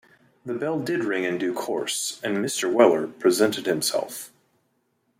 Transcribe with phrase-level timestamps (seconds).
[0.43, 2.73] The bell did ring in due course, and Mr.
[2.73, 4.31] Weller presented himself.